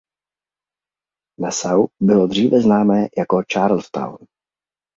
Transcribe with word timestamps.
Nassau 1.39 1.87
bylo 2.01 2.27
dříve 2.27 2.61
známé 2.61 3.07
jako 3.17 3.41
Charles 3.43 3.89
Town. 3.91 4.17